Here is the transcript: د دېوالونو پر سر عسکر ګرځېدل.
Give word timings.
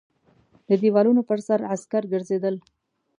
د 0.67 0.69
دېوالونو 0.81 1.21
پر 1.29 1.39
سر 1.47 1.59
عسکر 1.73 2.03
ګرځېدل. 2.13 2.55